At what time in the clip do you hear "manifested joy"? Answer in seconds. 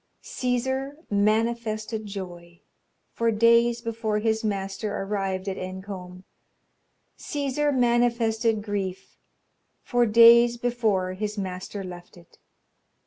1.11-2.61